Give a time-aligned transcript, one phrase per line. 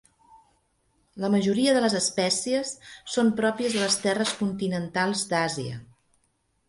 [1.25, 2.71] La majoria de les espècies
[3.17, 5.77] són pròpies de les terres continentals d'Àsia.